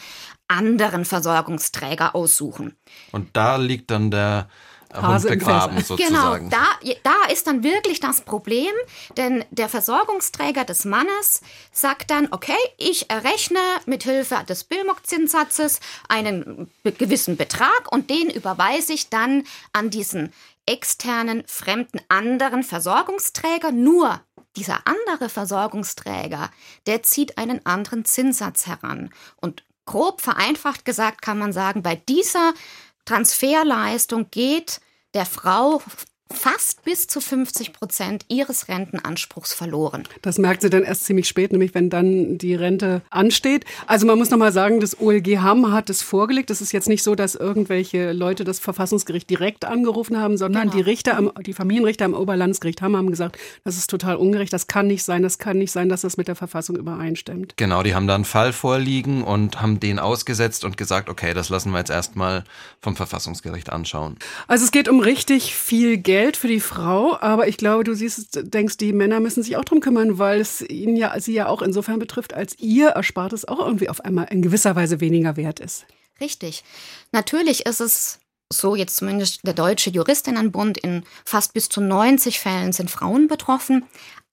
[0.47, 2.75] anderen Versorgungsträger aussuchen.
[3.11, 4.49] Und da liegt dann der
[4.95, 6.49] Hund begraben genau, sozusagen.
[6.49, 8.71] Genau, da, da ist dann wirklich das Problem,
[9.17, 16.69] denn der Versorgungsträger des Mannes sagt dann, okay, ich errechne mit Hilfe des Billmock-Zinssatzes einen
[16.83, 20.33] gewissen Betrag und den überweise ich dann an diesen
[20.71, 23.71] externen, fremden, anderen Versorgungsträger.
[23.71, 24.21] Nur
[24.55, 26.49] dieser andere Versorgungsträger,
[26.87, 29.13] der zieht einen anderen Zinssatz heran.
[29.35, 32.53] Und grob vereinfacht gesagt kann man sagen, bei dieser
[33.05, 34.79] Transferleistung geht
[35.13, 35.81] der Frau
[36.31, 40.03] fast bis zu 50 Prozent ihres Rentenanspruchs verloren.
[40.21, 43.65] Das merkt sie dann erst ziemlich spät, nämlich wenn dann die Rente ansteht.
[43.87, 46.49] Also man muss noch mal sagen, das OLG Hamm hat es vorgelegt.
[46.49, 50.75] Es ist jetzt nicht so, dass irgendwelche Leute das Verfassungsgericht direkt angerufen haben, sondern genau.
[50.75, 54.67] die Richter, am, die Familienrichter am Oberlandesgericht Hamm haben gesagt, das ist total ungerecht, das
[54.67, 57.53] kann nicht sein, das kann nicht sein, dass das mit der Verfassung übereinstimmt.
[57.57, 61.49] Genau, die haben da einen Fall vorliegen und haben den ausgesetzt und gesagt, okay, das
[61.49, 62.43] lassen wir jetzt erstmal
[62.79, 64.17] vom Verfassungsgericht anschauen.
[64.47, 66.20] Also es geht um richtig viel Geld.
[66.21, 69.65] Geld für die Frau, aber ich glaube, du siehst, denkst, die Männer müssen sich auch
[69.65, 73.57] drum kümmern, weil es ihnen ja, sie ja auch insofern betrifft, als ihr Erspartes auch
[73.57, 75.87] irgendwie auf einmal in gewisser Weise weniger wert ist.
[76.19, 76.63] Richtig.
[77.11, 78.19] Natürlich ist es
[78.53, 83.85] so jetzt zumindest der Deutsche Juristinnenbund, in fast bis zu 90 Fällen sind Frauen betroffen.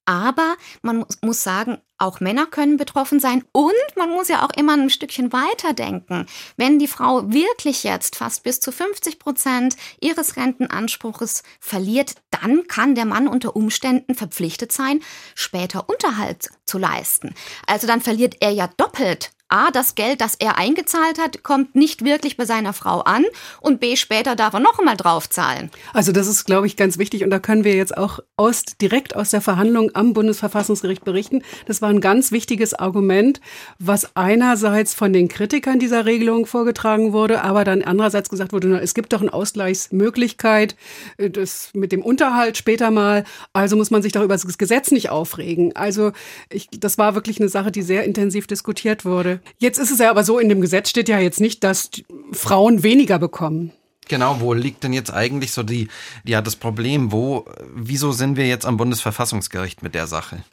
[0.05, 4.73] Aber man muss sagen, auch Männer können betroffen sein und man muss ja auch immer
[4.73, 6.25] ein Stückchen weiter denken.
[6.57, 12.95] Wenn die Frau wirklich jetzt fast bis zu 50 Prozent ihres Rentenanspruches verliert, dann kann
[12.95, 15.01] der Mann unter Umständen verpflichtet sein,
[15.35, 17.35] später Unterhalt zu leisten.
[17.67, 22.05] Also dann verliert er ja doppelt A, das Geld, das er eingezahlt hat, kommt nicht
[22.05, 23.25] wirklich bei seiner Frau an
[23.61, 25.71] und B, später darf er noch einmal draufzahlen.
[25.91, 29.15] Also das ist, glaube ich, ganz wichtig und da können wir jetzt auch aus, direkt
[29.15, 31.41] aus der Verhandlung am Bundesverfassungsgericht berichten.
[31.65, 33.41] Das war ein ganz wichtiges Argument,
[33.77, 38.79] was einerseits von den Kritikern dieser Regelung vorgetragen wurde, aber dann andererseits gesagt wurde, na,
[38.79, 40.75] es gibt doch eine Ausgleichsmöglichkeit,
[41.17, 43.23] äh, das mit dem Unterhalt später mal,
[43.53, 45.75] also muss man sich doch über das Gesetz nicht aufregen.
[45.75, 46.11] Also
[46.49, 49.41] ich, das war wirklich eine Sache, die sehr intensiv diskutiert wurde.
[49.57, 51.89] Jetzt ist es ja aber so, in dem Gesetz steht ja jetzt nicht, dass
[52.31, 53.71] Frauen weniger bekommen.
[54.09, 55.87] Genau, wo liegt denn jetzt eigentlich so die,
[56.25, 57.11] ja, das Problem?
[57.11, 60.43] Wo, wieso sind wir jetzt am Bundesverfassungsgericht mit der Sache?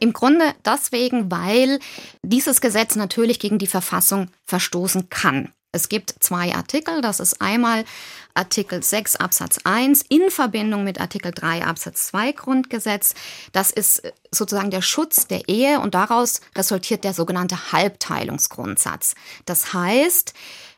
[0.00, 1.78] Im Grunde deswegen, weil
[2.22, 5.52] dieses Gesetz natürlich gegen die Verfassung verstoßen kann.
[5.72, 7.00] Es gibt zwei Artikel.
[7.00, 7.84] Das ist einmal
[8.34, 13.14] Artikel 6 Absatz 1 in Verbindung mit Artikel 3 Absatz 2 Grundgesetz.
[13.52, 19.14] Das ist sozusagen der Schutz der Ehe und daraus resultiert der sogenannte Halbteilungsgrundsatz.
[19.44, 20.34] Das heißt,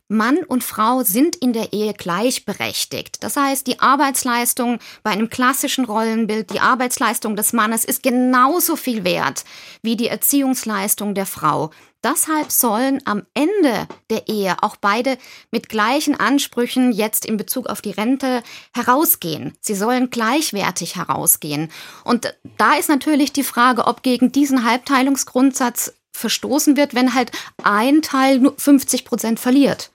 [0.09, 3.23] Mann und Frau sind in der Ehe gleichberechtigt.
[3.23, 9.05] Das heißt, die Arbeitsleistung bei einem klassischen Rollenbild, die Arbeitsleistung des Mannes ist genauso viel
[9.05, 9.45] wert
[9.83, 11.71] wie die Erziehungsleistung der Frau.
[12.05, 15.19] Deshalb sollen am Ende der Ehe auch beide
[15.53, 18.43] mit gleichen Ansprüchen jetzt in Bezug auf die Rente
[18.75, 19.57] herausgehen.
[19.61, 21.71] Sie sollen gleichwertig herausgehen.
[22.05, 28.03] Und da ist natürlich die Frage, ob gegen diesen Halbteilungsgrundsatz verstoßen wird, wenn halt ein
[28.03, 29.91] Teil nur 50 Prozent verliert.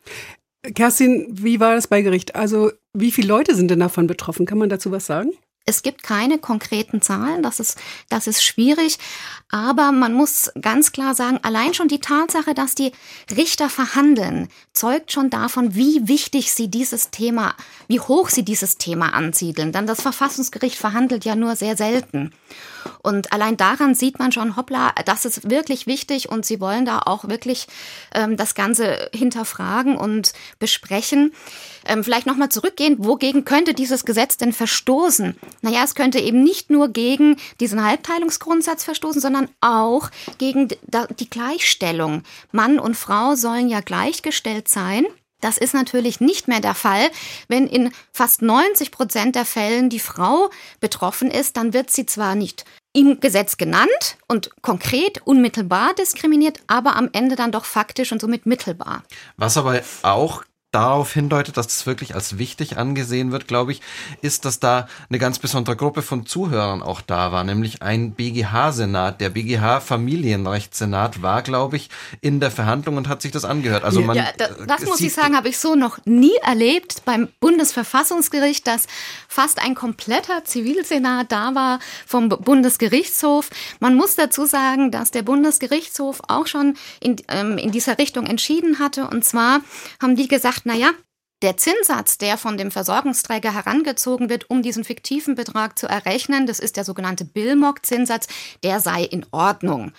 [0.73, 2.35] Kerstin, wie war das bei Gericht?
[2.35, 4.45] Also wie viele Leute sind denn davon betroffen?
[4.45, 5.31] Kann man dazu was sagen?
[5.69, 7.77] Es gibt keine konkreten Zahlen, das ist,
[8.07, 8.99] das ist schwierig.
[9.49, 12.93] Aber man muss ganz klar sagen, allein schon die Tatsache, dass die
[13.35, 17.53] Richter verhandeln, zeugt schon davon, wie wichtig sie dieses Thema,
[17.89, 19.73] wie hoch sie dieses Thema ansiedeln.
[19.73, 22.33] Denn das Verfassungsgericht verhandelt ja nur sehr selten.
[23.03, 27.01] Und allein daran sieht man schon, hoppla, das ist wirklich wichtig und sie wollen da
[27.05, 27.67] auch wirklich
[28.13, 31.33] ähm, das Ganze hinterfragen und besprechen.
[31.85, 35.35] Ähm, vielleicht nochmal zurückgehen, wogegen könnte dieses Gesetz denn verstoßen?
[35.61, 42.23] Naja, es könnte eben nicht nur gegen diesen Halbteilungsgrundsatz verstoßen, sondern auch gegen die Gleichstellung.
[42.51, 45.05] Mann und Frau sollen ja gleichgestellt sein.
[45.41, 47.09] Das ist natürlich nicht mehr der Fall.
[47.47, 52.33] Wenn in fast 90 Prozent der Fällen die Frau betroffen ist, dann wird sie zwar
[52.35, 58.19] nicht im Gesetz genannt und konkret unmittelbar diskriminiert, aber am Ende dann doch faktisch und
[58.19, 59.03] somit mittelbar.
[59.35, 63.81] Was aber auch darauf hindeutet, dass das wirklich als wichtig angesehen wird, glaube ich,
[64.21, 69.21] ist, dass da eine ganz besondere Gruppe von Zuhörern auch da war, nämlich ein BGH-Senat.
[69.21, 73.85] Der BGH-Familienrechtssenat war, glaube ich, in der Verhandlung und hat sich das angehört.
[73.85, 77.29] Also man, ja, das, das muss ich sagen, habe ich so noch nie erlebt beim
[77.39, 78.87] Bundesverfassungsgericht, dass
[79.29, 83.49] fast ein kompletter Zivilsenat da war vom Bundesgerichtshof.
[83.79, 88.79] Man muss dazu sagen, dass der Bundesgerichtshof auch schon in, ähm, in dieser Richtung entschieden
[88.79, 89.07] hatte.
[89.07, 89.61] Und zwar
[90.01, 90.91] haben die gesagt, naja,
[91.43, 96.59] der Zinssatz, der von dem Versorgungsträger herangezogen wird, um diesen fiktiven Betrag zu errechnen, das
[96.59, 98.27] ist der sogenannte Billmock-Zinssatz,
[98.63, 99.91] der sei in Ordnung.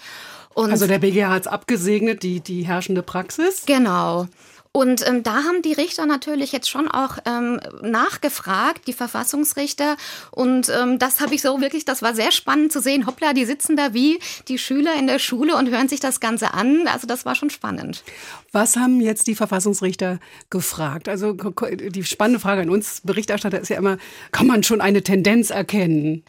[0.55, 3.62] Und also der BGH hat es abgesegnet, die, die herrschende Praxis?
[3.66, 4.27] Genau.
[4.72, 9.96] Und ähm, da haben die Richter natürlich jetzt schon auch ähm, nachgefragt, die Verfassungsrichter.
[10.31, 13.07] Und ähm, das habe ich so wirklich, das war sehr spannend zu sehen.
[13.07, 16.54] Hoppla, die sitzen da wie die Schüler in der Schule und hören sich das Ganze
[16.54, 16.87] an.
[16.87, 18.04] Also das war schon spannend.
[18.52, 21.09] Was haben jetzt die Verfassungsrichter gefragt?
[21.09, 23.98] Also die spannende Frage an uns Berichterstatter ist ja immer,
[24.33, 26.24] kann man schon eine Tendenz erkennen?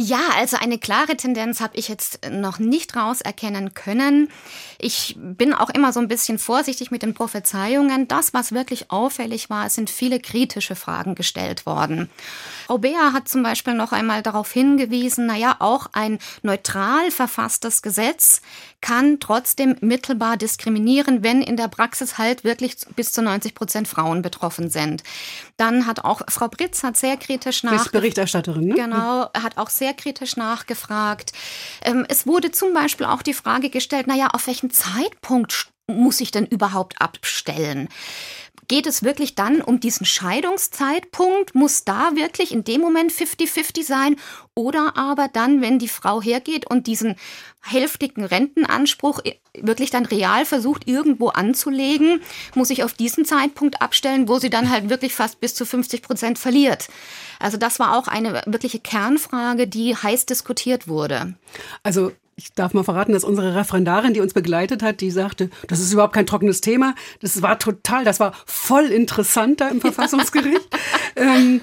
[0.00, 4.30] Ja, also eine klare Tendenz habe ich jetzt noch nicht rauserkennen können.
[4.78, 8.06] Ich bin auch immer so ein bisschen vorsichtig mit den Prophezeiungen.
[8.06, 12.08] Das, was wirklich auffällig war, es sind viele kritische Fragen gestellt worden.
[12.68, 18.40] Frau Beer hat zum Beispiel noch einmal darauf hingewiesen, naja, auch ein neutral verfasstes Gesetz
[18.80, 24.22] kann trotzdem mittelbar diskriminieren, wenn in der Praxis halt wirklich bis zu 90 Prozent Frauen
[24.22, 25.02] betroffen sind.
[25.56, 28.74] Dann hat auch Frau Britz hat sehr kritisch nach Berichterstatterin, ne?
[28.74, 31.32] Genau, hat auch sehr kritisch nachgefragt.
[31.82, 36.30] Ähm, es wurde zum Beispiel auch die Frage gestellt, naja, auf welchen Zeitpunkt muss ich
[36.30, 37.88] denn überhaupt abstellen?
[38.68, 41.54] Geht es wirklich dann um diesen Scheidungszeitpunkt?
[41.54, 44.16] Muss da wirklich in dem Moment 50-50 sein?
[44.54, 47.16] Oder aber dann, wenn die Frau hergeht und diesen
[47.62, 49.20] hälftigen Rentenanspruch
[49.54, 52.20] wirklich dann real versucht, irgendwo anzulegen,
[52.54, 56.02] muss ich auf diesen Zeitpunkt abstellen, wo sie dann halt wirklich fast bis zu 50
[56.02, 56.88] Prozent verliert.
[57.38, 61.34] Also das war auch eine wirkliche Kernfrage, die heiß diskutiert wurde.
[61.82, 65.80] Also ich darf mal verraten, dass unsere Referendarin, die uns begleitet hat, die sagte, das
[65.80, 66.94] ist überhaupt kein trockenes Thema.
[67.20, 70.68] Das war total, das war voll interessant da im Verfassungsgericht.
[71.16, 71.60] ähm,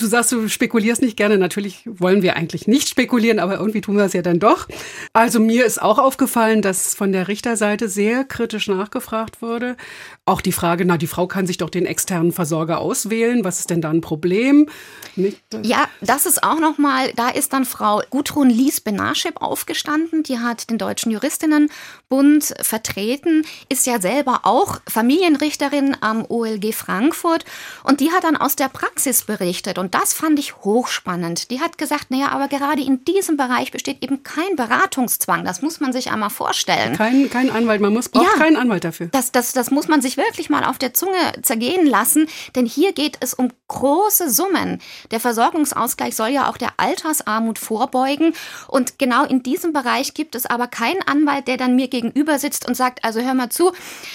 [0.00, 1.38] du sagst, du spekulierst nicht gerne.
[1.38, 4.68] Natürlich wollen wir eigentlich nicht spekulieren, aber irgendwie tun wir es ja dann doch.
[5.12, 9.76] Also mir ist auch aufgefallen, dass von der Richterseite sehr kritisch nachgefragt wurde.
[10.24, 13.44] Auch die Frage, na, die Frau kann sich doch den externen Versorger auswählen.
[13.44, 14.68] Was ist denn da ein Problem?
[15.16, 20.22] Nicht, ja, das ist auch nochmal, da ist dann Frau Gudrun Lies-Benaschep aufgestanden.
[20.22, 27.44] Die hat den Deutschen Juristinnenbund vertreten, ist ja selber auch Familienrichterin am OLG Frankfurt.
[27.82, 29.78] Und die hat dann aus der Praxis berichtet.
[29.78, 31.50] Und das fand ich hochspannend.
[31.50, 35.44] Die hat gesagt, naja, aber gerade in diesem Bereich besteht eben kein Beratungszwang.
[35.44, 36.96] Das muss man sich einmal vorstellen.
[36.96, 39.08] Kein, kein Anwalt, man muss, braucht ja, keinen Anwalt dafür.
[39.08, 42.28] Das, das, das muss man sich wirklich mal auf der Zunge zergehen lassen.
[42.54, 44.80] Denn hier geht es um große Summen.
[45.10, 48.34] Der Versorgungsausgleich soll ja auch der Altersarmut vorbeugen.
[48.66, 52.66] Und genau in diesem Bereich gibt es aber keinen Anwalt, der dann mir gegenüber sitzt
[52.66, 53.72] und sagt, also hör mal zu,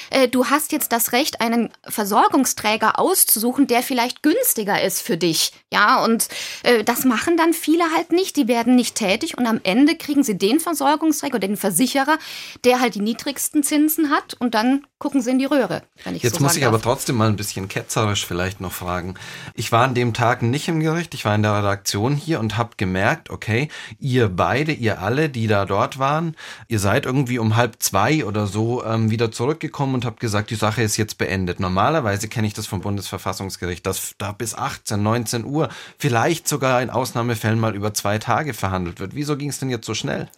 [0.09, 5.51] äh, du hast jetzt das Recht, einen Versorgungsträger auszusuchen, der vielleicht günstiger ist für dich.
[5.71, 6.27] Ja, und
[6.61, 8.37] äh, das machen dann viele halt nicht.
[8.37, 12.19] Die werden nicht tätig und am Ende kriegen sie den Versorgungsträger oder den Versicherer,
[12.63, 15.81] der halt die niedrigsten Zinsen hat und dann gucken sie in die Röhre.
[16.05, 16.69] Jetzt so muss ich darf.
[16.69, 19.15] aber trotzdem mal ein bisschen ketzerisch vielleicht noch fragen.
[19.53, 22.55] Ich war an dem Tag nicht im Gericht, ich war in der Redaktion hier und
[22.55, 23.67] habe gemerkt, okay,
[23.99, 28.47] ihr beide, ihr alle, die da dort waren, ihr seid irgendwie um halb zwei oder
[28.47, 31.59] so ähm, wieder zurückgekommen und habt gesagt, die Sache ist jetzt beendet.
[31.59, 36.89] Normalerweise kenne ich das vom Bundesverfassungsgericht, dass da bis 18, 19 Uhr, vielleicht sogar in
[36.89, 39.15] Ausnahmefällen mal über zwei Tage verhandelt wird.
[39.15, 40.29] Wieso ging es denn jetzt so schnell?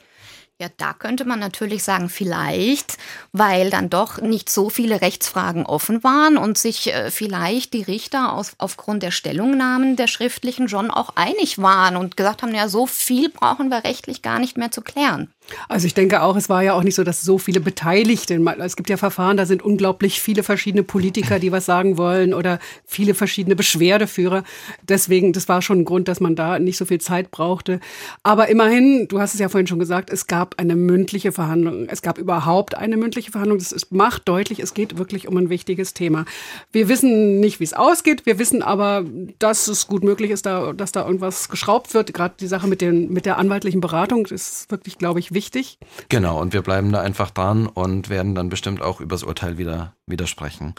[0.58, 2.98] Ja, da könnte man natürlich sagen, vielleicht,
[3.34, 8.32] weil dann doch nicht so viele Rechtsfragen offen waren und sich äh, vielleicht die Richter
[8.32, 12.88] aus, aufgrund der Stellungnahmen der schriftlichen schon auch einig waren und gesagt haben, ja, so
[12.88, 15.30] viel brauchen wir rechtlich gar nicht mehr zu klären.
[15.68, 18.76] Also ich denke auch, es war ja auch nicht so, dass so viele Beteiligte, es
[18.76, 23.14] gibt ja Verfahren, da sind unglaublich viele verschiedene Politiker, die was sagen wollen oder viele
[23.14, 24.44] verschiedene Beschwerdeführer.
[24.88, 27.80] Deswegen, das war schon ein Grund, dass man da nicht so viel Zeit brauchte.
[28.24, 31.88] Aber immerhin, du hast es ja vorhin schon gesagt, es gab eine mündliche Verhandlung.
[31.90, 33.60] Es gab überhaupt eine mündliche Verhandlung.
[33.60, 36.26] Das ist, macht deutlich, es geht wirklich um ein wichtiges Thema.
[36.72, 38.26] Wir wissen nicht, wie es ausgeht.
[38.26, 39.04] Wir wissen aber,
[39.40, 42.14] dass es gut möglich ist, da, dass da irgendwas geschraubt wird.
[42.14, 45.78] Gerade die Sache mit, den, mit der anwaltlichen Beratung ist wirklich, glaube ich, wichtig.
[46.10, 49.94] Genau, und wir bleiben da einfach dran und werden dann bestimmt auch übers Urteil wieder
[50.08, 50.76] widersprechen.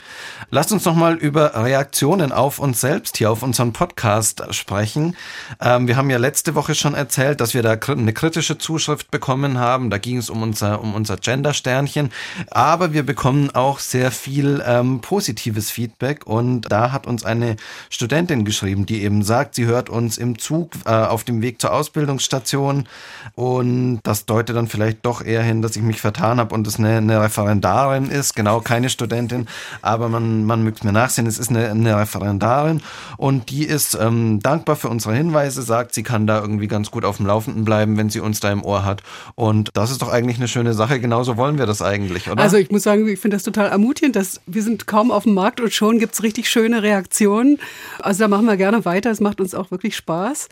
[0.51, 5.17] Lasst uns nochmal über Reaktionen auf uns selbst hier auf unseren Podcast sprechen.
[5.61, 9.59] Ähm, wir haben ja letzte Woche schon erzählt, dass wir da eine kritische Zuschrift bekommen
[9.59, 9.91] haben.
[9.91, 12.11] Da ging es um unser, um unser Gender-Sternchen.
[12.51, 17.57] Aber wir bekommen auch sehr viel ähm, positives Feedback und da hat uns eine
[17.91, 21.73] Studentin geschrieben, die eben sagt, sie hört uns im Zug äh, auf dem Weg zur
[21.73, 22.89] Ausbildungsstation
[23.35, 26.79] und das deutet dann vielleicht doch eher hin, dass ich mich vertan habe und es
[26.79, 28.35] eine, eine Referendarin ist.
[28.35, 29.47] Genau, keine Studentin
[29.83, 32.83] aber man, man mögt mir nachsehen, es ist eine, eine Referendarin
[33.17, 37.05] und die ist ähm, dankbar für unsere Hinweise, sagt, sie kann da irgendwie ganz gut
[37.05, 39.03] auf dem Laufenden bleiben, wenn sie uns da im Ohr hat.
[39.35, 41.01] Und das ist doch eigentlich eine schöne Sache.
[41.01, 42.43] Genauso wollen wir das eigentlich, oder?
[42.43, 45.35] Also ich muss sagen, ich finde das total ermutigend, dass wir sind kaum auf dem
[45.35, 47.59] Markt und schon gibt es richtig schöne Reaktionen.
[48.01, 49.11] Also da machen wir gerne weiter.
[49.11, 50.49] Es macht uns auch wirklich Spaß.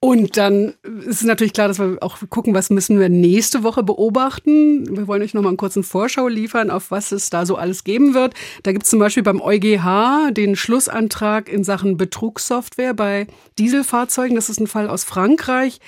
[0.00, 0.74] Und dann
[1.06, 4.96] ist es natürlich klar, dass wir auch gucken, was müssen wir nächste Woche beobachten.
[4.96, 8.14] Wir wollen euch nochmal einen kurzen Vorschau liefern, auf was es da so alles geben
[8.14, 8.34] wird.
[8.62, 13.26] Da gibt es zum Beispiel beim EuGH den Schlussantrag in Sachen Betrugssoftware bei
[13.58, 14.36] Dieselfahrzeugen.
[14.36, 15.80] Das ist ein Fall aus Frankreich.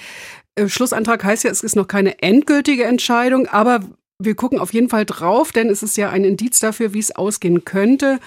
[0.57, 3.81] Äh, Schlussantrag heißt ja, es ist noch keine endgültige Entscheidung, aber
[4.19, 7.15] wir gucken auf jeden Fall drauf, denn es ist ja ein Indiz dafür, wie es
[7.15, 8.19] ausgehen könnte.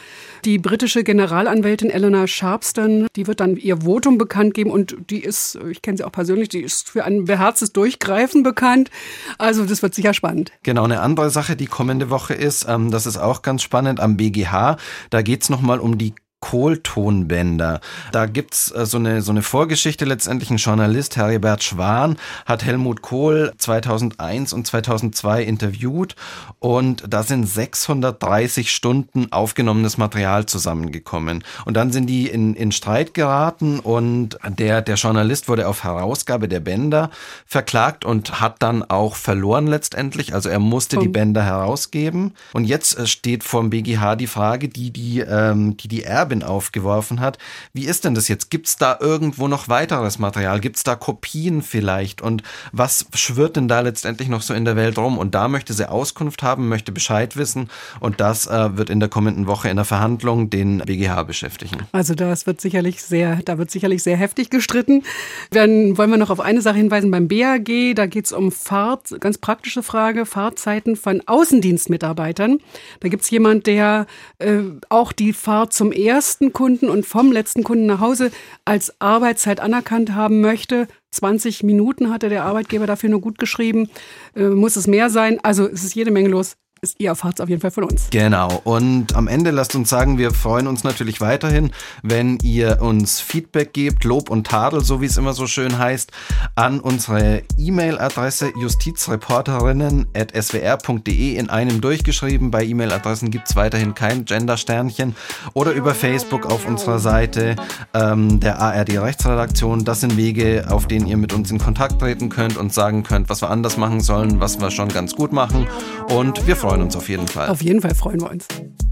[0.46, 5.58] Die britische Generalanwältin Eleanor Sharpston, die wird dann ihr Votum bekannt geben und die ist,
[5.70, 8.92] ich kenne sie auch persönlich, die ist für ein beherztes Durchgreifen bekannt.
[9.40, 10.52] Also das wird sicher spannend.
[10.62, 14.16] Genau, eine andere Sache, die kommende Woche ist, ähm, das ist auch ganz spannend am
[14.16, 14.78] BGH.
[15.10, 17.82] Da geht es nochmal um die Kohltonbänder.
[18.12, 20.50] Da gibt's äh, so eine so eine Vorgeschichte letztendlich.
[20.50, 26.16] Ein Journalist Heribert Schwan hat Helmut Kohl 2001 und 2002 interviewt
[26.60, 31.44] und da sind 630 Stunden aufgenommenes Material zusammengekommen.
[31.66, 36.48] Und dann sind die in in Streit geraten und der der Journalist wurde auf Herausgabe
[36.48, 37.10] der Bänder
[37.46, 42.34] verklagt und hat dann auch verloren letztendlich, also er musste die Bänder herausgeben.
[42.54, 46.44] Und jetzt äh, steht vom BGH die Frage, die die ähm, die die Erbe Erbin
[46.44, 47.40] aufgeworfen hat.
[47.74, 48.52] Wie ist denn das jetzt?
[48.52, 50.60] Gibt es da irgendwo noch weiteres Material?
[50.60, 52.22] Gibt es da Kopien vielleicht?
[52.22, 55.18] Und was schwirrt denn da letztendlich noch so in der Welt rum?
[55.18, 57.70] Und da möchte sie Auskunft haben, möchte Bescheid wissen.
[58.00, 61.78] Und das äh, wird in der kommenden Woche in der Verhandlung den BGH beschäftigen.
[61.94, 65.04] Also das wird sicherlich sehr, da wird sicherlich sehr heftig gestritten.
[65.50, 67.96] Dann wollen wir noch auf eine Sache hinweisen beim BAG.
[67.96, 72.60] Da geht es um Fahrt, ganz praktische Frage, Fahrzeiten von Außendienstmitarbeitern.
[73.00, 74.06] Da gibt es jemand, der
[74.38, 78.30] äh, auch die Fahrt zum ersten ersten Kunden und vom letzten Kunden nach Hause
[78.66, 80.90] als Arbeitszeit anerkannt haben möchte.
[81.12, 83.90] 20 Minuten hatte der Arbeitgeber dafür nur gut geschrieben.
[84.36, 85.40] Äh, muss es mehr sein?
[85.44, 88.08] Also es ist jede Menge los ist, ihr erfahrt es auf jeden Fall von uns.
[88.12, 88.62] Genau.
[88.64, 91.72] Und am Ende lasst uns sagen, wir freuen uns natürlich weiterhin,
[92.04, 96.12] wenn ihr uns Feedback gebt, Lob und Tadel, so wie es immer so schön heißt,
[96.56, 102.52] an unsere E-Mail-Adresse justizreporterinnen.swr.de in einem durchgeschrieben.
[102.52, 105.16] Bei E-Mail-Adressen gibt es weiterhin kein Gender-Sternchen.
[105.54, 107.56] Oder über Facebook auf unserer Seite
[107.94, 109.84] ähm, der ARD Rechtsredaktion.
[109.84, 113.30] Das sind Wege, auf denen ihr mit uns in Kontakt treten könnt und sagen könnt,
[113.30, 115.68] was wir anders machen sollen, was wir schon ganz gut machen.
[116.10, 117.50] Und wir freuen freuen uns auf jeden Fall.
[117.50, 118.48] Auf jeden Fall freuen wir uns.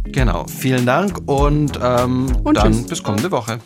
[0.05, 0.45] Genau.
[0.47, 2.87] Vielen Dank und, ähm, und dann tschüss.
[2.87, 3.59] bis kommende Woche.